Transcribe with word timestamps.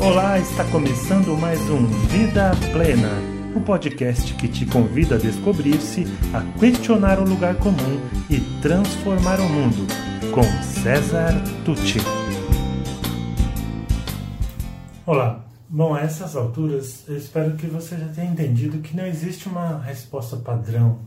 Olá, 0.00 0.38
está 0.38 0.64
começando 0.70 1.36
mais 1.36 1.58
um 1.68 1.84
Vida 2.06 2.52
Plena, 2.72 3.10
o 3.52 3.58
um 3.58 3.62
podcast 3.64 4.32
que 4.34 4.46
te 4.46 4.64
convida 4.64 5.16
a 5.16 5.18
descobrir-se, 5.18 6.04
a 6.32 6.40
questionar 6.56 7.18
o 7.18 7.28
lugar 7.28 7.56
comum 7.56 8.00
e 8.30 8.38
transformar 8.62 9.40
o 9.40 9.48
mundo, 9.48 9.88
com 10.32 10.44
César 10.62 11.32
Tucci. 11.64 11.98
Olá, 15.04 15.44
bom, 15.68 15.92
a 15.92 16.02
essas 16.02 16.36
alturas 16.36 17.02
eu 17.08 17.16
espero 17.16 17.56
que 17.56 17.66
você 17.66 17.96
já 17.96 18.06
tenha 18.06 18.30
entendido 18.30 18.78
que 18.78 18.96
não 18.96 19.04
existe 19.04 19.48
uma 19.48 19.80
resposta 19.80 20.36
padrão, 20.36 21.00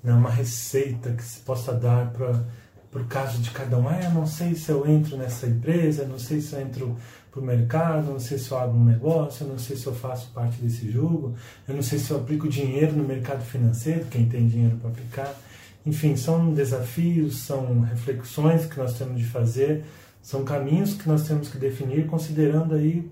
né, 0.00 0.12
uma 0.12 0.30
receita 0.30 1.10
que 1.10 1.24
se 1.24 1.40
possa 1.40 1.72
dar 1.74 2.12
para 2.12 2.44
o 2.92 3.04
caso 3.04 3.38
de 3.38 3.50
cada 3.50 3.78
um. 3.78 3.88
Ah, 3.88 4.00
eu 4.02 4.10
não 4.10 4.26
sei 4.26 4.54
se 4.54 4.70
eu 4.70 4.86
entro 4.86 5.16
nessa 5.16 5.46
empresa, 5.46 6.04
não 6.06 6.18
sei 6.18 6.40
se 6.40 6.54
eu 6.54 6.60
entro 6.60 6.96
para 7.30 7.40
o 7.40 7.44
mercado, 7.44 8.10
não 8.10 8.20
sei 8.20 8.38
se 8.38 8.50
eu 8.50 8.58
abro 8.58 8.76
um 8.76 8.84
negócio, 8.84 9.46
não 9.46 9.58
sei 9.58 9.76
se 9.76 9.86
eu 9.86 9.94
faço 9.94 10.30
parte 10.32 10.60
desse 10.60 10.90
jogo, 10.90 11.34
eu 11.66 11.74
não 11.74 11.82
sei 11.82 11.98
se 11.98 12.10
eu 12.10 12.16
aplico 12.16 12.48
dinheiro 12.48 12.96
no 12.96 13.04
mercado 13.04 13.44
financeiro, 13.44 14.06
quem 14.06 14.28
tem 14.28 14.48
dinheiro 14.48 14.76
para 14.76 14.90
aplicar. 14.90 15.34
Enfim, 15.84 16.16
são 16.16 16.52
desafios, 16.52 17.38
são 17.38 17.80
reflexões 17.80 18.66
que 18.66 18.78
nós 18.78 18.98
temos 18.98 19.18
de 19.18 19.26
fazer, 19.26 19.84
são 20.22 20.44
caminhos 20.44 20.94
que 20.94 21.08
nós 21.08 21.26
temos 21.26 21.48
que 21.48 21.58
definir 21.58 22.06
considerando 22.06 22.74
aí 22.74 23.10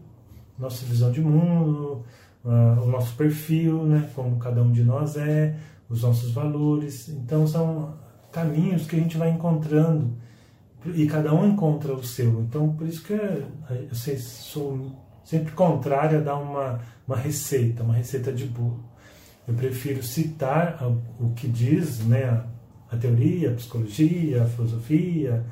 nossa 0.59 0.85
visão 0.87 1.13
de 1.13 1.21
mundo, 1.21 2.05
uh, 2.45 2.83
o 2.83 2.87
nosso 2.87 3.15
perfil, 3.15 3.85
né, 3.85 4.11
como 4.15 4.39
cada 4.39 4.63
um 4.63 4.73
de 4.73 4.83
nós 4.83 5.17
é, 5.17 5.55
os 5.89 6.03
nossos 6.03 6.33
valores. 6.33 7.09
Então 7.09 7.47
são 7.47 7.95
caminhos 8.37 8.87
que 8.87 8.95
a 8.95 8.99
gente 8.99 9.17
vai 9.17 9.31
encontrando 9.31 10.13
e 10.85 11.07
cada 11.07 11.33
um 11.33 11.47
encontra 11.47 11.95
o 11.95 12.05
seu. 12.05 12.43
Então, 12.43 12.71
por 12.75 12.87
isso 12.87 13.03
que 13.03 13.15
eu 13.15 14.19
sou 14.19 14.93
sempre 15.25 15.53
contrário 15.53 16.19
a 16.19 16.21
dar 16.21 16.37
uma, 16.37 16.79
uma 17.09 17.17
receita, 17.17 17.83
uma 17.83 17.95
receita 17.95 18.31
de 18.31 18.45
bolo. 18.45 18.85
Eu 19.49 19.55
prefiro 19.55 20.03
citar 20.03 20.79
o 21.19 21.31
que 21.31 21.49
diz 21.49 22.01
né, 22.01 22.45
a, 22.93 22.97
teoria, 22.97 23.53
a 23.53 23.55
psicologia, 23.55 24.43
a 24.43 24.47
filosofia, 24.47 25.43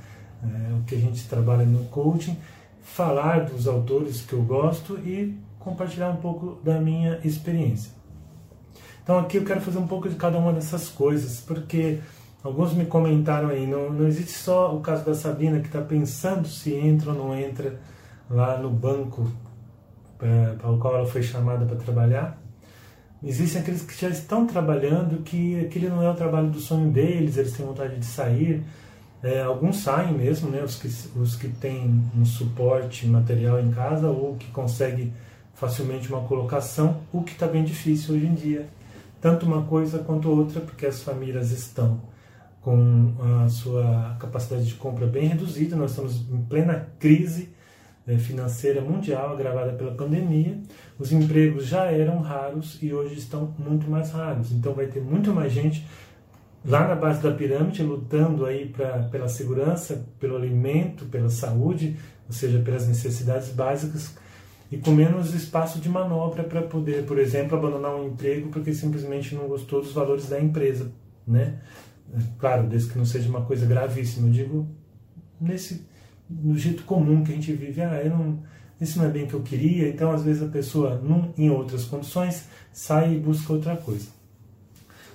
é, 0.42 0.74
o 0.74 0.82
que 0.84 0.94
a 0.94 0.98
gente 0.98 1.26
trabalha 1.26 1.64
no 1.64 1.84
coaching, 1.86 2.36
falar 2.82 3.46
dos 3.46 3.66
autores 3.66 4.20
que 4.20 4.34
eu 4.34 4.42
gosto 4.42 4.98
e 4.98 5.34
compartilhar 5.58 6.10
um 6.10 6.16
pouco 6.16 6.60
da 6.62 6.78
minha 6.78 7.18
experiência. 7.24 7.92
Então 9.02 9.18
aqui 9.18 9.38
eu 9.38 9.44
quero 9.44 9.62
fazer 9.62 9.78
um 9.78 9.86
pouco 9.86 10.06
de 10.06 10.16
cada 10.16 10.36
uma 10.36 10.52
dessas 10.52 10.90
coisas, 10.90 11.40
porque 11.40 12.00
Alguns 12.44 12.74
me 12.74 12.84
comentaram 12.84 13.48
aí, 13.48 13.66
não, 13.66 13.90
não 13.90 14.06
existe 14.06 14.32
só 14.32 14.76
o 14.76 14.80
caso 14.82 15.02
da 15.02 15.14
Sabina 15.14 15.60
que 15.60 15.66
está 15.66 15.80
pensando 15.80 16.46
se 16.46 16.74
entra 16.74 17.10
ou 17.10 17.16
não 17.16 17.34
entra 17.34 17.80
lá 18.28 18.58
no 18.58 18.68
banco 18.68 19.26
é, 20.20 20.54
para 20.58 20.70
o 20.70 20.78
qual 20.78 20.94
ela 20.94 21.06
foi 21.06 21.22
chamada 21.22 21.64
para 21.64 21.76
trabalhar. 21.76 22.38
Existem 23.22 23.62
aqueles 23.62 23.80
que 23.80 23.98
já 23.98 24.10
estão 24.10 24.46
trabalhando, 24.46 25.22
que 25.22 25.58
aquele 25.58 25.88
não 25.88 26.02
é 26.02 26.10
o 26.10 26.14
trabalho 26.14 26.50
do 26.50 26.60
sonho 26.60 26.90
deles, 26.90 27.38
eles 27.38 27.52
têm 27.52 27.64
vontade 27.64 27.96
de 27.96 28.04
sair. 28.04 28.62
É, 29.22 29.40
alguns 29.40 29.78
saem 29.78 30.12
mesmo, 30.12 30.50
né, 30.50 30.62
os, 30.62 30.76
que, 30.76 31.18
os 31.18 31.36
que 31.36 31.48
têm 31.48 32.04
um 32.14 32.26
suporte 32.26 33.06
material 33.06 33.58
em 33.58 33.70
casa 33.70 34.08
ou 34.08 34.36
que 34.36 34.50
conseguem 34.50 35.14
facilmente 35.54 36.12
uma 36.12 36.20
colocação, 36.20 37.00
o 37.10 37.22
que 37.22 37.32
está 37.32 37.46
bem 37.46 37.64
difícil 37.64 38.16
hoje 38.16 38.26
em 38.26 38.34
dia. 38.34 38.68
Tanto 39.18 39.46
uma 39.46 39.62
coisa 39.62 40.00
quanto 40.00 40.28
outra, 40.28 40.60
porque 40.60 40.84
as 40.84 41.02
famílias 41.02 41.50
estão 41.50 42.12
com 42.64 43.12
a 43.44 43.48
sua 43.50 44.16
capacidade 44.18 44.64
de 44.64 44.74
compra 44.74 45.06
bem 45.06 45.28
reduzida. 45.28 45.76
Nós 45.76 45.90
estamos 45.90 46.26
em 46.30 46.42
plena 46.44 46.88
crise 46.98 47.50
né, 48.06 48.16
financeira 48.16 48.80
mundial 48.80 49.34
agravada 49.34 49.74
pela 49.74 49.92
pandemia. 49.92 50.58
Os 50.98 51.12
empregos 51.12 51.66
já 51.66 51.84
eram 51.92 52.20
raros 52.20 52.78
e 52.80 52.92
hoje 52.94 53.18
estão 53.18 53.54
muito 53.58 53.88
mais 53.88 54.10
raros. 54.12 54.50
Então 54.50 54.72
vai 54.72 54.86
ter 54.86 55.02
muito 55.02 55.30
mais 55.30 55.52
gente 55.52 55.86
lá 56.64 56.88
na 56.88 56.94
base 56.94 57.22
da 57.22 57.30
pirâmide 57.30 57.82
lutando 57.82 58.46
aí 58.46 58.66
pra, 58.66 59.00
pela 59.10 59.28
segurança, 59.28 60.02
pelo 60.18 60.34
alimento, 60.34 61.04
pela 61.04 61.28
saúde, 61.28 61.98
ou 62.26 62.32
seja, 62.32 62.58
pelas 62.60 62.88
necessidades 62.88 63.50
básicas 63.50 64.16
e 64.72 64.78
com 64.78 64.90
menos 64.92 65.34
espaço 65.34 65.78
de 65.78 65.90
manobra 65.90 66.44
para 66.44 66.62
poder, 66.62 67.04
por 67.04 67.18
exemplo, 67.18 67.58
abandonar 67.58 67.94
um 67.94 68.06
emprego 68.06 68.48
porque 68.48 68.72
simplesmente 68.72 69.34
não 69.34 69.48
gostou 69.48 69.82
dos 69.82 69.92
valores 69.92 70.30
da 70.30 70.40
empresa, 70.40 70.90
né? 71.26 71.58
Claro, 72.38 72.68
desde 72.68 72.90
que 72.90 72.98
não 72.98 73.04
seja 73.04 73.28
uma 73.28 73.42
coisa 73.42 73.66
gravíssima. 73.66 74.28
Eu 74.28 74.32
digo 74.32 74.68
nesse 75.40 75.86
no 76.28 76.56
jeito 76.56 76.84
comum 76.84 77.22
que 77.22 77.32
a 77.32 77.34
gente 77.34 77.52
vive. 77.52 77.80
Ah, 77.82 78.00
eu 78.02 78.10
não, 78.10 78.38
isso 78.80 78.98
não 78.98 79.06
é 79.06 79.10
bem 79.10 79.24
o 79.24 79.26
que 79.26 79.34
eu 79.34 79.42
queria. 79.42 79.88
Então, 79.88 80.12
às 80.12 80.22
vezes 80.22 80.42
a 80.42 80.48
pessoa, 80.48 80.96
num, 80.96 81.32
em 81.36 81.50
outras 81.50 81.84
condições, 81.84 82.48
sai 82.72 83.14
e 83.14 83.18
busca 83.18 83.52
outra 83.52 83.76
coisa. 83.76 84.08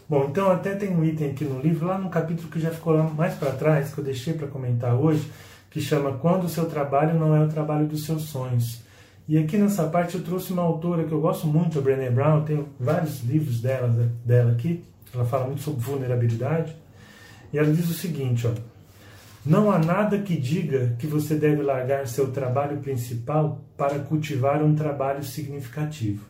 Bom, 0.10 0.26
então 0.28 0.50
até 0.50 0.74
tem 0.74 0.90
um 0.90 1.04
item 1.04 1.30
aqui 1.30 1.46
no 1.46 1.60
livro, 1.60 1.86
lá 1.86 1.96
no 1.96 2.10
capítulo 2.10 2.50
que 2.50 2.60
já 2.60 2.72
ficou 2.72 2.94
lá 2.94 3.04
mais 3.04 3.36
para 3.36 3.52
trás, 3.52 3.94
que 3.94 4.00
eu 4.00 4.04
deixei 4.04 4.34
para 4.34 4.48
comentar 4.48 4.96
hoje, 4.96 5.30
que 5.70 5.80
chama 5.80 6.14
Quando 6.14 6.46
o 6.46 6.50
seu 6.50 6.66
trabalho 6.66 7.20
não 7.20 7.36
é 7.36 7.46
o 7.46 7.48
trabalho 7.48 7.86
dos 7.86 8.06
seus 8.06 8.24
sonhos. 8.24 8.82
E 9.28 9.38
aqui 9.38 9.56
nessa 9.56 9.86
parte 9.86 10.16
eu 10.16 10.24
trouxe 10.24 10.52
uma 10.52 10.64
autora 10.64 11.04
que 11.04 11.12
eu 11.12 11.22
gosto 11.22 11.46
muito, 11.46 11.78
a 11.78 11.82
Brené 11.84 12.10
Brown, 12.10 12.44
tenho 12.44 12.70
vários 12.80 13.22
livros 13.22 13.62
dela, 13.62 13.88
dela 14.26 14.54
aqui, 14.54 14.84
ela 15.14 15.26
fala 15.26 15.46
muito 15.48 15.62
sobre 15.62 15.82
vulnerabilidade. 15.82 16.76
E 17.52 17.58
ela 17.58 17.72
diz 17.72 17.90
o 17.90 17.94
seguinte, 17.94 18.48
ó, 18.48 18.52
não 19.46 19.72
há 19.72 19.80
nada 19.80 20.20
que 20.20 20.36
diga 20.36 20.96
que 21.00 21.08
você 21.08 21.36
deve 21.36 21.62
largar 21.62 22.08
seu 22.08 22.32
trabalho 22.32 22.78
principal 22.78 23.62
para 23.76 24.00
cultivar 24.00 24.62
um 24.64 24.76
trabalho 24.76 25.24
significativo. 25.24 26.24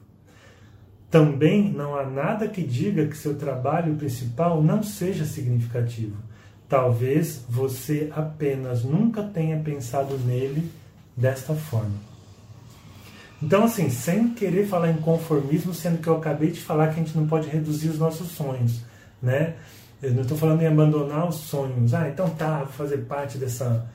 Também 1.10 1.72
não 1.72 1.96
há 1.96 2.06
nada 2.06 2.48
que 2.48 2.62
diga 2.62 3.08
que 3.08 3.18
seu 3.18 3.36
trabalho 3.36 3.96
principal 3.96 4.62
não 4.62 4.84
seja 4.84 5.26
significativo. 5.26 6.18
Talvez 6.68 7.44
você 7.50 8.12
apenas 8.16 8.84
nunca 8.84 9.24
tenha 9.24 9.60
pensado 9.60 10.18
nele 10.20 10.70
desta 11.18 11.56
forma. 11.56 12.09
Então, 13.42 13.64
assim, 13.64 13.90
sem 13.90 14.34
querer 14.34 14.68
falar 14.68 14.92
em 14.92 14.98
conformismo, 14.98 15.74
sendo 15.74 16.00
que 16.00 16.08
eu 16.08 16.18
acabei 16.18 16.52
de 16.52 16.60
falar 16.60 16.88
que 16.88 17.00
a 17.00 17.04
gente 17.04 17.18
não 17.18 17.26
pode 17.26 17.48
reduzir 17.48 17.90
os 17.90 17.98
nossos 17.98 18.32
sonhos, 18.32 18.82
né? 19.22 19.56
Eu 20.02 20.14
não 20.14 20.22
estou 20.22 20.38
falando 20.38 20.62
em 20.62 20.68
abandonar 20.68 21.28
os 21.28 21.36
sonhos. 21.36 21.94
Ah, 21.94 22.08
então 22.08 22.30
tá, 22.30 22.60
vou 22.60 22.68
fazer 22.68 23.00
parte 23.00 23.38
dessa 23.38 23.86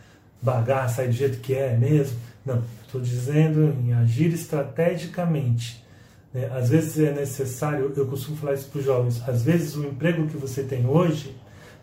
bagaça 0.40 1.02
aí 1.02 1.08
do 1.08 1.14
jeito 1.14 1.38
que 1.38 1.54
é 1.54 1.76
mesmo. 1.76 2.18
Não, 2.44 2.62
estou 2.84 3.00
dizendo 3.00 3.74
em 3.82 3.94
agir 3.94 4.32
estrategicamente. 4.32 5.82
Né? 6.32 6.50
Às 6.54 6.68
vezes 6.68 6.98
é 6.98 7.12
necessário, 7.12 7.90
eu 7.96 8.06
costumo 8.06 8.36
falar 8.36 8.54
isso 8.54 8.68
para 8.68 8.80
os 8.80 8.84
jovens, 8.84 9.22
às 9.26 9.42
vezes 9.42 9.76
o 9.76 9.84
emprego 9.86 10.26
que 10.26 10.36
você 10.36 10.62
tem 10.62 10.86
hoje 10.86 11.34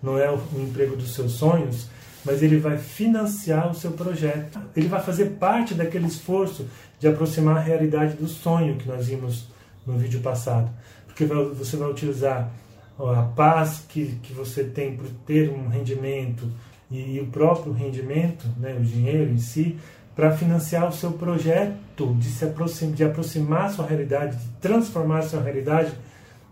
não 0.04 0.18
é 0.18 0.30
o 0.30 0.40
emprego 0.56 0.96
dos 0.96 1.16
seus 1.16 1.34
sonhos, 1.34 1.88
mas 2.24 2.44
ele 2.44 2.58
vai 2.58 2.78
financiar 2.78 3.70
o 3.70 3.74
seu 3.74 3.92
projeto. 3.92 4.60
Ele 4.76 4.88
vai 4.88 5.02
fazer 5.02 5.32
parte 5.32 5.74
daquele 5.74 6.08
esforço 6.08 6.68
de 7.00 7.08
aproximar 7.08 7.58
a 7.58 7.62
realidade 7.62 8.16
do 8.16 8.28
sonho 8.28 8.78
que 8.78 8.88
nós 8.88 9.08
vimos 9.08 9.48
no 9.86 9.98
vídeo 9.98 10.20
passado. 10.22 10.70
Porque 11.08 11.26
você 11.26 11.78
vai 11.78 11.90
utilizar 11.90 12.52
a 13.00 13.24
paz 13.36 13.84
que, 13.88 14.20
que 14.22 14.34
você 14.34 14.64
tem 14.64 14.96
por 14.96 15.08
ter 15.26 15.50
um 15.50 15.68
rendimento 15.68 16.48
e, 16.92 17.20
o 17.20 17.28
próprio 17.28 17.72
rendimento, 17.72 18.46
né, 18.58 18.76
o 18.78 18.84
dinheiro 18.84 19.32
em 19.32 19.38
si, 19.38 19.78
para 20.16 20.36
financiar 20.36 20.90
o 20.90 20.92
seu 20.92 21.12
projeto 21.14 22.14
de 22.16 22.30
se 22.30 22.44
aproximar, 22.44 22.96
de 22.96 23.04
aproximar 23.04 23.66
a 23.66 23.70
sua 23.70 23.86
realidade, 23.86 24.38
de 24.38 24.50
transformar 24.60 25.20
a 25.20 25.22
sua 25.22 25.42
realidade, 25.42 25.92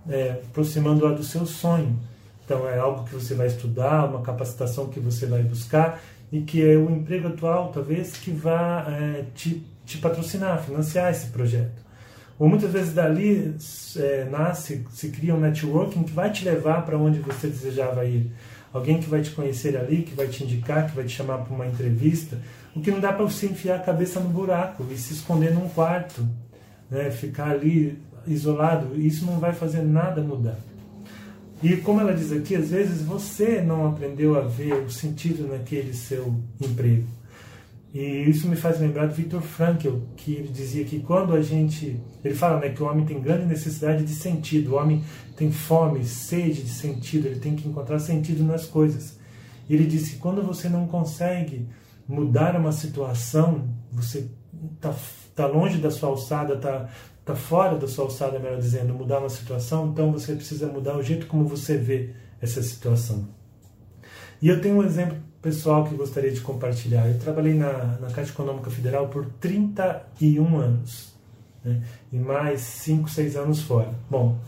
é, 0.08 0.42
aproximando-a 0.50 1.12
do 1.12 1.24
seu 1.24 1.46
sonho. 1.46 2.00
Então 2.50 2.68
é 2.68 2.80
algo 2.80 3.04
que 3.04 3.14
você 3.14 3.36
vai 3.36 3.46
estudar, 3.46 4.10
uma 4.10 4.24
capacitação 4.24 4.88
que 4.88 5.00
você 5.00 5.28
vai 5.28 5.44
buscar 5.44 6.02
e 6.32 6.42
que 6.42 6.68
é 6.68 6.76
o 6.76 6.90
emprego 6.90 7.28
atual, 7.28 7.70
talvez, 7.72 8.14
que 8.14 8.32
vá 8.32 8.88
é, 8.90 9.26
te, 9.36 9.64
te 9.86 10.00
patrocinar, 10.00 10.60
financiar 10.64 11.12
esse 11.12 11.28
projeto. 11.28 11.86
Ou 12.40 12.50
muitas 12.50 12.72
vezes 12.72 12.92
dali 12.92 13.56
é, 13.98 14.28
nasce, 14.32 14.84
se 14.90 15.10
cria 15.10 15.36
um 15.36 15.40
networking 15.40 16.02
que 16.02 16.12
vai 16.12 16.32
te 16.32 16.44
levar 16.44 16.84
para 16.88 16.98
onde 16.98 17.20
você 17.20 17.46
desejava 17.46 18.04
ir. 18.04 18.32
Alguém 18.74 19.00
que 19.00 19.08
vai 19.08 19.22
te 19.22 19.30
conhecer 19.30 19.78
ali, 19.78 20.02
que 20.02 20.16
vai 20.16 20.26
te 20.26 20.44
indicar, 20.44 20.90
que 20.90 20.96
vai 20.96 21.06
te 21.06 21.16
chamar 21.16 21.40
para 21.40 21.54
uma 21.54 21.68
entrevista. 21.68 22.36
O 22.76 22.82
que 22.82 22.90
não 22.90 23.00
dá 23.00 23.14
para 23.14 23.26
você 23.26 23.46
enfiar 23.46 23.76
a 23.76 23.84
cabeça 23.84 24.20
no 24.20 24.30
buraco 24.30 24.84
e 24.90 24.98
se 24.98 25.14
esconder 25.14 25.54
num 25.54 25.70
quarto, 25.70 26.28
né? 26.90 27.12
ficar 27.12 27.52
ali 27.52 28.02
isolado. 28.26 29.00
Isso 29.00 29.24
não 29.24 29.38
vai 29.38 29.54
fazer 29.54 29.84
nada 29.84 30.20
mudar. 30.20 30.58
E 31.62 31.76
como 31.78 32.00
ela 32.00 32.14
diz 32.14 32.32
aqui, 32.32 32.56
às 32.56 32.70
vezes 32.70 33.02
você 33.02 33.62
não 33.62 33.88
aprendeu 33.88 34.38
a 34.38 34.42
ver 34.42 34.74
o 34.74 34.90
sentido 34.90 35.48
naquele 35.48 35.94
seu 35.94 36.34
emprego. 36.60 37.08
E 37.94 38.30
isso 38.30 38.48
me 38.48 38.56
faz 38.56 38.80
lembrar 38.80 39.08
do 39.08 39.16
Viktor 39.16 39.42
Frankl, 39.42 39.98
que 40.16 40.34
ele 40.34 40.48
dizia 40.48 40.86
que 40.86 41.00
quando 41.00 41.34
a 41.34 41.42
gente. 41.42 42.00
Ele 42.24 42.36
fala 42.36 42.60
né, 42.60 42.70
que 42.70 42.84
o 42.84 42.86
homem 42.86 43.04
tem 43.04 43.20
grande 43.20 43.46
necessidade 43.46 44.06
de 44.06 44.14
sentido, 44.14 44.74
o 44.74 44.76
homem 44.76 45.04
tem 45.36 45.52
fome, 45.52 46.06
sede 46.06 46.62
de 46.62 46.70
sentido, 46.70 47.28
ele 47.28 47.40
tem 47.40 47.56
que 47.56 47.68
encontrar 47.68 48.00
sentido 48.00 48.44
nas 48.44 48.66
coisas. 48.66 49.18
E 49.68 49.74
ele 49.74 49.86
disse 49.86 50.12
que 50.12 50.18
quando 50.18 50.44
você 50.44 50.70
não 50.70 50.88
consegue 50.88 51.68
mudar 52.08 52.56
uma 52.56 52.72
situação, 52.72 53.68
você 53.92 54.30
está 54.76 54.94
tá 55.36 55.48
longe 55.48 55.78
da 55.78 55.90
sua 55.90 56.10
alçada, 56.10 56.58
tá, 56.58 56.90
tá 57.30 57.36
fora 57.36 57.78
da 57.78 57.88
sua 57.88 58.06
alçada, 58.06 58.40
melhor 58.40 58.58
dizendo, 58.58 58.94
mudar 58.94 59.20
uma 59.20 59.30
situação, 59.30 59.90
então 59.90 60.12
você 60.12 60.34
precisa 60.34 60.68
mudar 60.68 60.98
o 60.98 61.04
jeito 61.04 61.28
como 61.28 61.46
você 61.46 61.78
vê 61.78 62.10
essa 62.42 62.62
situação. 62.64 63.28
E 64.42 64.48
eu 64.48 64.60
tenho 64.62 64.78
um 64.78 64.84
exemplo 64.84 65.18
pessoal 65.42 65.86
que 65.86 65.94
gostaria 65.96 66.32
de 66.32 66.42
compartilhar. 66.42 67.08
Eu 67.08 67.20
trabalhei 67.20 67.54
na, 67.54 67.98
na 68.00 68.10
Caixa 68.10 68.32
Econômica 68.32 68.72
Federal 68.72 69.10
por 69.10 69.26
31 69.40 70.58
anos, 70.58 71.14
né? 71.64 71.84
e 72.12 72.18
mais 72.18 72.62
5, 72.62 73.10
6 73.10 73.36
anos 73.36 73.62
fora. 73.62 73.94
Bom, 74.10 74.40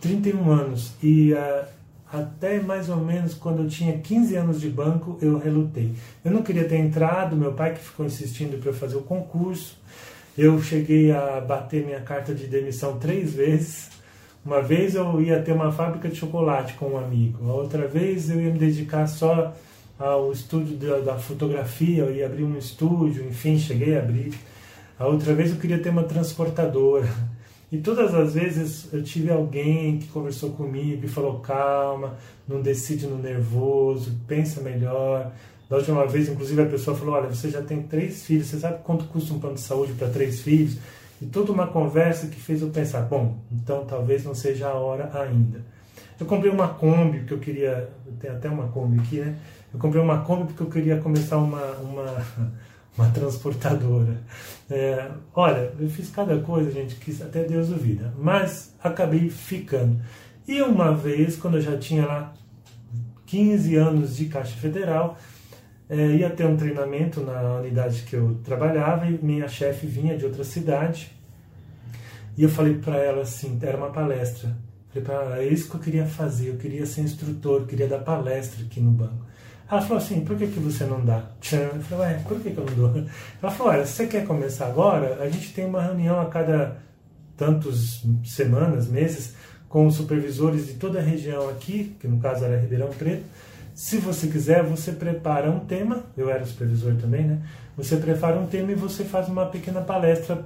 31 0.00 0.50
anos, 0.50 0.92
e 1.02 1.32
uh, 1.32 1.64
até 2.12 2.60
mais 2.60 2.88
ou 2.88 2.98
menos 2.98 3.34
quando 3.34 3.64
eu 3.64 3.68
tinha 3.68 3.98
15 3.98 4.36
anos 4.36 4.60
de 4.60 4.68
banco, 4.68 5.18
eu 5.20 5.38
relutei. 5.38 5.92
Eu 6.24 6.30
não 6.30 6.42
queria 6.42 6.68
ter 6.68 6.76
entrado, 6.76 7.34
meu 7.34 7.52
pai 7.52 7.74
que 7.74 7.80
ficou 7.80 8.06
insistindo 8.06 8.60
para 8.60 8.70
eu 8.70 8.74
fazer 8.74 8.96
o 8.96 9.02
concurso. 9.02 9.76
Eu 10.38 10.62
cheguei 10.62 11.10
a 11.10 11.40
bater 11.40 11.84
minha 11.84 11.98
carta 11.98 12.32
de 12.32 12.46
demissão 12.46 12.96
três 12.96 13.34
vezes. 13.34 13.90
Uma 14.46 14.62
vez 14.62 14.94
eu 14.94 15.20
ia 15.20 15.42
ter 15.42 15.50
uma 15.50 15.72
fábrica 15.72 16.08
de 16.08 16.14
chocolate 16.14 16.74
com 16.74 16.90
um 16.90 16.96
amigo, 16.96 17.50
a 17.50 17.54
outra 17.54 17.88
vez 17.88 18.30
eu 18.30 18.40
ia 18.40 18.52
me 18.52 18.58
dedicar 18.58 19.08
só 19.08 19.52
ao 19.98 20.30
estúdio 20.30 20.76
da, 20.76 21.00
da 21.00 21.18
fotografia, 21.18 22.04
eu 22.04 22.14
ia 22.14 22.26
abrir 22.26 22.44
um 22.44 22.56
estúdio, 22.56 23.26
enfim, 23.26 23.58
cheguei 23.58 23.96
a 23.96 23.98
abrir. 23.98 24.32
A 24.96 25.08
outra 25.08 25.34
vez 25.34 25.50
eu 25.50 25.56
queria 25.56 25.80
ter 25.80 25.88
uma 25.88 26.04
transportadora. 26.04 27.08
E 27.72 27.78
todas 27.78 28.14
as 28.14 28.34
vezes 28.34 28.88
eu 28.92 29.02
tive 29.02 29.32
alguém 29.32 29.98
que 29.98 30.06
conversou 30.06 30.50
comigo 30.50 31.04
e 31.04 31.08
falou: 31.08 31.40
calma, 31.40 32.16
não 32.46 32.62
decide 32.62 33.08
no 33.08 33.18
nervoso, 33.18 34.16
pensa 34.28 34.60
melhor. 34.60 35.32
Da 35.68 35.76
última 35.76 36.06
vez, 36.06 36.28
inclusive, 36.28 36.62
a 36.62 36.66
pessoa 36.66 36.96
falou: 36.96 37.14
olha, 37.14 37.28
você 37.28 37.50
já 37.50 37.62
tem 37.62 37.82
três 37.82 38.24
filhos, 38.24 38.46
você 38.46 38.58
sabe 38.58 38.82
quanto 38.82 39.04
custa 39.04 39.34
um 39.34 39.38
plano 39.38 39.56
de 39.56 39.60
saúde 39.60 39.92
para 39.92 40.08
três 40.08 40.40
filhos? 40.40 40.78
E 41.20 41.26
toda 41.26 41.52
uma 41.52 41.66
conversa 41.66 42.28
que 42.28 42.40
fez 42.40 42.62
eu 42.62 42.70
pensar: 42.70 43.02
bom, 43.02 43.38
então 43.52 43.84
talvez 43.84 44.24
não 44.24 44.34
seja 44.34 44.68
a 44.68 44.74
hora 44.74 45.10
ainda. 45.20 45.60
Eu 46.18 46.26
comprei 46.26 46.50
uma 46.50 46.68
Kombi, 46.68 47.18
porque 47.18 47.34
eu 47.34 47.38
queria. 47.38 47.90
Tem 48.18 48.30
até 48.30 48.48
uma 48.48 48.68
Kombi 48.68 48.98
aqui, 48.98 49.20
né? 49.20 49.36
Eu 49.72 49.78
comprei 49.78 50.02
uma 50.02 50.18
Kombi 50.22 50.44
porque 50.44 50.62
eu 50.62 50.70
queria 50.70 50.96
começar 50.98 51.36
uma, 51.36 51.62
uma 51.76 52.26
uma 52.96 53.10
transportadora. 53.10 54.16
É, 54.68 55.08
olha, 55.34 55.72
eu 55.78 55.88
fiz 55.88 56.10
cada 56.10 56.38
coisa, 56.40 56.70
gente, 56.72 56.96
que 56.96 57.10
até 57.22 57.44
Deus 57.44 57.68
duvida. 57.68 58.12
Mas 58.18 58.74
acabei 58.82 59.30
ficando. 59.30 60.00
E 60.46 60.60
uma 60.62 60.94
vez, 60.94 61.36
quando 61.36 61.58
eu 61.58 61.60
já 61.60 61.76
tinha 61.76 62.06
lá 62.06 62.34
15 63.26 63.76
anos 63.76 64.16
de 64.16 64.26
Caixa 64.26 64.56
Federal, 64.56 65.16
é, 65.88 65.96
ia 65.96 66.30
ter 66.30 66.46
um 66.46 66.56
treinamento 66.56 67.20
na 67.20 67.56
unidade 67.56 68.02
que 68.02 68.14
eu 68.14 68.38
trabalhava 68.44 69.06
e 69.06 69.18
minha 69.22 69.48
chefe 69.48 69.86
vinha 69.86 70.16
de 70.16 70.24
outra 70.24 70.44
cidade. 70.44 71.10
E 72.36 72.42
eu 72.42 72.48
falei 72.48 72.74
para 72.74 72.96
ela 72.96 73.22
assim, 73.22 73.58
era 73.62 73.76
uma 73.76 73.90
palestra. 73.90 74.56
Falei 74.88 75.04
para 75.04 75.14
ela, 75.14 75.38
é 75.38 75.46
isso 75.46 75.68
que 75.68 75.76
eu 75.76 75.80
queria 75.80 76.06
fazer, 76.06 76.50
eu 76.50 76.56
queria 76.56 76.86
ser 76.86 77.00
instrutor, 77.02 77.62
eu 77.62 77.66
queria 77.66 77.88
dar 77.88 77.98
palestra 77.98 78.64
aqui 78.64 78.80
no 78.80 78.90
banco. 78.90 79.26
Ela 79.70 79.82
falou 79.82 79.98
assim, 79.98 80.20
por 80.24 80.36
que, 80.36 80.46
que 80.46 80.58
você 80.58 80.84
não 80.84 81.04
dá? 81.04 81.30
Eu 81.52 81.82
falei, 81.82 82.14
ué, 82.14 82.22
por 82.26 82.40
que, 82.40 82.50
que 82.50 82.58
eu 82.58 82.64
não 82.64 82.74
dou? 82.74 83.04
Ela 83.42 83.52
falou, 83.52 83.72
olha, 83.72 83.84
se 83.84 83.92
você 83.92 84.06
quer 84.06 84.26
começar 84.26 84.66
agora, 84.66 85.22
a 85.22 85.28
gente 85.28 85.52
tem 85.52 85.66
uma 85.66 85.82
reunião 85.82 86.18
a 86.20 86.26
cada 86.26 86.78
tantos 87.36 88.02
semanas, 88.24 88.88
meses, 88.88 89.34
com 89.68 89.86
os 89.86 89.94
supervisores 89.94 90.66
de 90.66 90.74
toda 90.74 90.98
a 90.98 91.02
região 91.02 91.48
aqui, 91.50 91.94
que 92.00 92.08
no 92.08 92.18
caso 92.18 92.44
era 92.44 92.58
Ribeirão 92.58 92.88
Preto. 92.88 93.24
Se 93.78 93.98
você 93.98 94.26
quiser, 94.26 94.64
você 94.64 94.90
prepara 94.90 95.48
um 95.48 95.60
tema, 95.60 96.02
eu 96.16 96.28
era 96.28 96.44
supervisor 96.44 96.96
também, 96.96 97.28
né? 97.28 97.42
Você 97.76 97.96
prepara 97.96 98.36
um 98.36 98.44
tema 98.44 98.72
e 98.72 98.74
você 98.74 99.04
faz 99.04 99.28
uma 99.28 99.46
pequena 99.46 99.80
palestra 99.80 100.44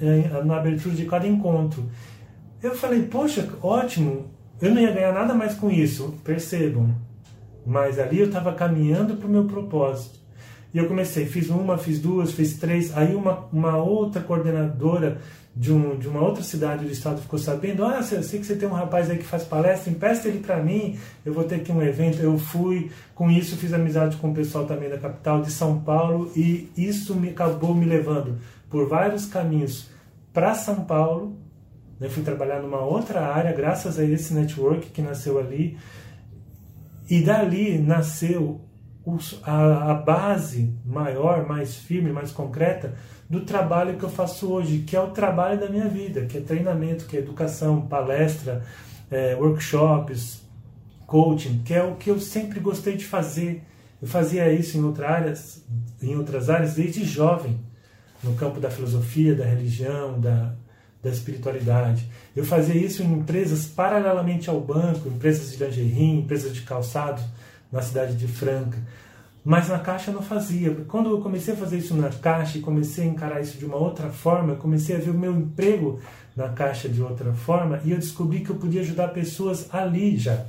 eh, 0.00 0.42
na 0.42 0.56
abertura 0.56 0.94
de 0.94 1.04
cada 1.04 1.28
encontro. 1.28 1.84
Eu 2.62 2.74
falei, 2.74 3.02
poxa, 3.02 3.46
ótimo, 3.60 4.30
eu 4.62 4.74
não 4.74 4.80
ia 4.80 4.92
ganhar 4.92 5.12
nada 5.12 5.34
mais 5.34 5.54
com 5.54 5.70
isso, 5.70 6.14
percebam. 6.24 6.94
Mas 7.66 7.98
ali 7.98 8.20
eu 8.20 8.28
estava 8.28 8.50
caminhando 8.54 9.14
para 9.16 9.26
o 9.28 9.30
meu 9.30 9.44
propósito. 9.44 10.18
E 10.74 10.78
eu 10.78 10.88
comecei, 10.88 11.24
fiz 11.24 11.50
uma, 11.50 11.78
fiz 11.78 12.00
duas, 12.00 12.32
fiz 12.32 12.54
três. 12.54 12.94
Aí 12.96 13.14
uma, 13.14 13.46
uma 13.52 13.76
outra 13.76 14.20
coordenadora 14.20 15.20
de, 15.54 15.72
um, 15.72 15.96
de 15.96 16.08
uma 16.08 16.20
outra 16.20 16.42
cidade 16.42 16.84
do 16.84 16.90
estado 16.90 17.22
ficou 17.22 17.38
sabendo: 17.38 17.84
Ah, 17.84 18.04
eu 18.10 18.22
sei 18.24 18.40
que 18.40 18.44
você 18.44 18.56
tem 18.56 18.68
um 18.68 18.72
rapaz 18.72 19.08
aí 19.08 19.16
que 19.16 19.24
faz 19.24 19.44
palestra, 19.44 19.92
empresta 19.92 20.26
ele 20.26 20.40
para 20.40 20.60
mim, 20.60 20.98
eu 21.24 21.32
vou 21.32 21.44
ter 21.44 21.56
aqui 21.56 21.70
um 21.70 21.80
evento. 21.80 22.18
Eu 22.20 22.36
fui, 22.36 22.90
com 23.14 23.30
isso 23.30 23.56
fiz 23.56 23.72
amizade 23.72 24.16
com 24.16 24.32
o 24.32 24.34
pessoal 24.34 24.66
também 24.66 24.90
da 24.90 24.98
capital 24.98 25.42
de 25.42 25.52
São 25.52 25.78
Paulo 25.78 26.32
e 26.34 26.68
isso 26.76 27.14
me 27.14 27.28
acabou 27.28 27.72
me 27.72 27.86
levando 27.86 28.38
por 28.68 28.88
vários 28.88 29.26
caminhos 29.26 29.88
para 30.32 30.54
São 30.56 30.84
Paulo. 30.84 31.36
Eu 32.00 32.10
fui 32.10 32.24
trabalhar 32.24 32.60
numa 32.60 32.80
outra 32.80 33.20
área, 33.20 33.52
graças 33.52 33.96
a 33.96 34.04
esse 34.04 34.34
network 34.34 34.90
que 34.90 35.00
nasceu 35.00 35.38
ali. 35.38 35.78
E 37.08 37.22
dali 37.22 37.78
nasceu 37.78 38.60
a, 39.42 39.90
a 39.90 39.94
base 39.94 40.74
maior, 40.84 41.46
mais 41.46 41.74
firme, 41.76 42.12
mais 42.12 42.32
concreta 42.32 42.94
do 43.28 43.40
trabalho 43.40 43.96
que 43.96 44.04
eu 44.04 44.10
faço 44.10 44.50
hoje, 44.50 44.78
que 44.86 44.96
é 44.96 45.00
o 45.00 45.10
trabalho 45.10 45.58
da 45.58 45.68
minha 45.68 45.88
vida, 45.88 46.26
que 46.26 46.38
é 46.38 46.40
treinamento, 46.40 47.06
que 47.06 47.16
é 47.16 47.20
educação, 47.20 47.82
palestra, 47.82 48.62
é, 49.10 49.34
workshops, 49.34 50.42
coaching, 51.06 51.62
que 51.64 51.74
é 51.74 51.82
o 51.82 51.96
que 51.96 52.10
eu 52.10 52.18
sempre 52.18 52.60
gostei 52.60 52.96
de 52.96 53.04
fazer. 53.04 53.62
Eu 54.00 54.08
fazia 54.08 54.52
isso 54.52 54.76
em, 54.76 54.84
outras 54.84 55.10
áreas, 55.10 55.64
em 56.02 56.16
outras 56.16 56.50
áreas 56.50 56.74
desde 56.74 57.04
jovem, 57.04 57.58
no 58.22 58.34
campo 58.34 58.60
da 58.60 58.70
filosofia, 58.70 59.34
da 59.34 59.44
religião, 59.44 60.18
da, 60.20 60.54
da 61.02 61.10
espiritualidade. 61.10 62.08
Eu 62.34 62.44
fazia 62.44 62.74
isso 62.74 63.02
em 63.02 63.12
empresas 63.12 63.66
paralelamente 63.66 64.48
ao 64.48 64.60
banco, 64.60 65.08
empresas 65.08 65.52
de 65.52 65.62
lingerie, 65.62 66.18
empresas 66.18 66.54
de 66.54 66.62
calçado 66.62 67.22
na 67.70 67.82
cidade 67.82 68.14
de 68.16 68.26
Franca. 68.26 68.78
Mas 69.44 69.68
na 69.68 69.78
Caixa 69.78 70.10
eu 70.10 70.14
não 70.14 70.22
fazia. 70.22 70.74
Quando 70.88 71.10
eu 71.10 71.20
comecei 71.20 71.52
a 71.52 71.56
fazer 71.56 71.78
isso 71.78 71.94
na 71.94 72.08
Caixa 72.08 72.56
e 72.56 72.62
comecei 72.62 73.04
a 73.04 73.08
encarar 73.08 73.40
isso 73.42 73.58
de 73.58 73.66
uma 73.66 73.76
outra 73.76 74.08
forma, 74.08 74.52
eu 74.52 74.56
comecei 74.56 74.96
a 74.96 74.98
ver 74.98 75.10
o 75.10 75.18
meu 75.18 75.32
emprego 75.36 76.00
na 76.34 76.48
Caixa 76.48 76.88
de 76.88 77.02
outra 77.02 77.32
forma 77.34 77.80
e 77.84 77.90
eu 77.90 77.98
descobri 77.98 78.40
que 78.40 78.50
eu 78.50 78.56
podia 78.56 78.80
ajudar 78.80 79.08
pessoas 79.08 79.68
ali 79.72 80.16
já. 80.16 80.46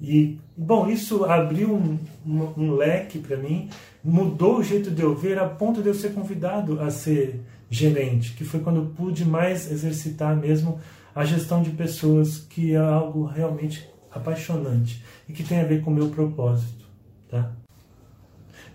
E, 0.00 0.38
bom, 0.56 0.88
isso 0.88 1.24
abriu 1.24 1.72
um, 1.72 1.98
um, 2.26 2.64
um 2.64 2.74
leque 2.74 3.18
para 3.18 3.36
mim, 3.36 3.68
mudou 4.02 4.58
o 4.58 4.62
jeito 4.62 4.90
de 4.90 5.02
eu 5.02 5.14
ver 5.14 5.38
a 5.38 5.48
ponto 5.48 5.82
de 5.82 5.88
eu 5.88 5.94
ser 5.94 6.12
convidado 6.12 6.80
a 6.80 6.90
ser 6.90 7.40
gerente, 7.70 8.32
que 8.34 8.44
foi 8.44 8.60
quando 8.60 8.76
eu 8.76 8.86
pude 8.86 9.24
mais 9.24 9.70
exercitar 9.70 10.36
mesmo 10.36 10.80
a 11.14 11.24
gestão 11.24 11.62
de 11.62 11.70
pessoas, 11.70 12.38
que 12.38 12.74
é 12.74 12.78
algo 12.78 13.24
realmente 13.24 13.88
apaixonante 14.14 15.04
e 15.28 15.32
que 15.32 15.42
tem 15.42 15.60
a 15.60 15.64
ver 15.64 15.82
com 15.82 15.90
o 15.90 15.94
meu 15.94 16.08
propósito. 16.08 16.84
Tá? 17.28 17.50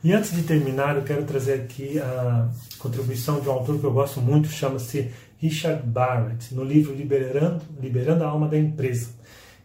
E 0.03 0.13
antes 0.13 0.31
de 0.31 0.43
terminar, 0.43 0.95
eu 0.95 1.03
quero 1.03 1.23
trazer 1.25 1.53
aqui 1.53 1.99
a 1.99 2.49
contribuição 2.77 3.41
de 3.41 3.49
um 3.49 3.51
autor 3.51 3.79
que 3.79 3.83
eu 3.83 3.91
gosto 3.91 4.21
muito, 4.21 4.47
chama-se 4.47 5.11
Richard 5.37 5.85
Barrett, 5.85 6.53
no 6.53 6.63
livro 6.63 6.93
Liberando, 6.93 7.61
Liberando 7.81 8.23
a 8.23 8.27
Alma 8.27 8.47
da 8.47 8.57
Empresa. 8.57 9.09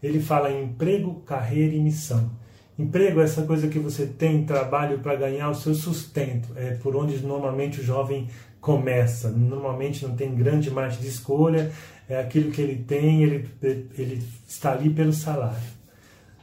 Ele 0.03 0.19
fala 0.19 0.51
em 0.51 0.65
emprego, 0.65 1.21
carreira 1.25 1.73
e 1.73 1.79
missão. 1.79 2.29
Emprego 2.77 3.21
é 3.21 3.23
essa 3.23 3.43
coisa 3.43 3.69
que 3.69 3.79
você 3.79 4.05
tem, 4.05 4.45
trabalho 4.45 4.99
para 4.99 5.15
ganhar 5.15 5.49
o 5.49 5.55
seu 5.55 5.73
sustento, 5.73 6.49
é 6.57 6.71
por 6.71 6.95
onde 6.95 7.17
normalmente 7.25 7.79
o 7.79 7.83
jovem 7.83 8.27
começa. 8.59 9.29
Normalmente 9.29 10.05
não 10.05 10.15
tem 10.15 10.35
grande 10.35 10.69
margem 10.69 10.99
de 10.99 11.07
escolha, 11.07 11.71
é 12.09 12.19
aquilo 12.19 12.51
que 12.51 12.61
ele 12.61 12.83
tem, 12.83 13.23
ele, 13.23 13.49
ele 13.61 14.23
está 14.47 14.73
ali 14.73 14.89
pelo 14.89 15.13
salário. 15.13 15.75